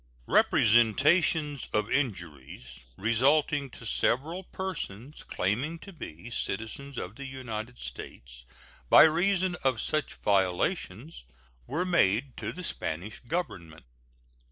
Representations 0.25 1.69
of 1.73 1.91
injuries 1.91 2.83
resulting 2.97 3.69
to 3.69 3.85
several 3.85 4.41
persons 4.45 5.21
claiming 5.21 5.77
to 5.77 5.93
be 5.93 6.31
citizens 6.31 6.97
of 6.97 7.15
the 7.15 7.25
United 7.27 7.77
States 7.77 8.43
by 8.89 9.03
reason 9.03 9.55
of 9.63 9.79
such 9.79 10.15
violations 10.15 11.23
were 11.67 11.85
made 11.85 12.35
to 12.37 12.51
the 12.51 12.63
Spanish 12.63 13.19
Government. 13.27 13.85